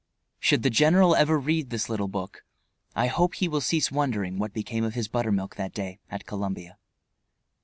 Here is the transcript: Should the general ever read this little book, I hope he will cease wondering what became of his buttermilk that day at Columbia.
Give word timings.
Should 0.39 0.63
the 0.63 0.71
general 0.71 1.15
ever 1.15 1.37
read 1.39 1.69
this 1.69 1.87
little 1.87 2.07
book, 2.07 2.43
I 2.95 3.05
hope 3.05 3.35
he 3.35 3.47
will 3.47 3.61
cease 3.61 3.91
wondering 3.91 4.39
what 4.39 4.51
became 4.51 4.83
of 4.83 4.95
his 4.95 5.07
buttermilk 5.07 5.57
that 5.57 5.75
day 5.75 5.99
at 6.09 6.25
Columbia. 6.25 6.79